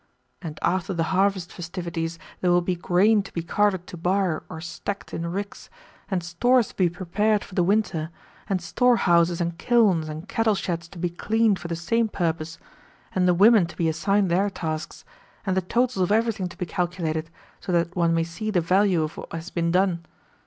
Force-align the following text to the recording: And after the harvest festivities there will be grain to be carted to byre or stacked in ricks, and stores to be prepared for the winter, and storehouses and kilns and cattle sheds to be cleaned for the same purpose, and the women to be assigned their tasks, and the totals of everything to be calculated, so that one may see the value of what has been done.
And 0.41 0.57
after 0.63 0.95
the 0.95 1.03
harvest 1.13 1.53
festivities 1.53 2.17
there 2.39 2.49
will 2.49 2.63
be 2.63 2.75
grain 2.75 3.21
to 3.21 3.31
be 3.31 3.43
carted 3.43 3.85
to 3.85 3.97
byre 3.97 4.41
or 4.49 4.59
stacked 4.59 5.13
in 5.13 5.27
ricks, 5.31 5.69
and 6.09 6.23
stores 6.23 6.69
to 6.69 6.75
be 6.75 6.89
prepared 6.89 7.43
for 7.43 7.53
the 7.53 7.61
winter, 7.61 8.09
and 8.49 8.59
storehouses 8.63 9.39
and 9.39 9.59
kilns 9.59 10.09
and 10.09 10.27
cattle 10.27 10.55
sheds 10.55 10.87
to 10.87 10.97
be 10.97 11.11
cleaned 11.11 11.59
for 11.59 11.67
the 11.67 11.75
same 11.75 12.09
purpose, 12.09 12.57
and 13.13 13.27
the 13.27 13.35
women 13.35 13.67
to 13.67 13.77
be 13.77 13.87
assigned 13.87 14.31
their 14.31 14.49
tasks, 14.49 15.05
and 15.45 15.55
the 15.55 15.61
totals 15.61 15.97
of 16.01 16.11
everything 16.11 16.49
to 16.49 16.57
be 16.57 16.65
calculated, 16.65 17.29
so 17.59 17.71
that 17.71 17.95
one 17.95 18.15
may 18.15 18.23
see 18.23 18.49
the 18.49 18.59
value 18.59 19.03
of 19.03 19.17
what 19.17 19.31
has 19.31 19.51
been 19.51 19.69
done. 19.71 20.03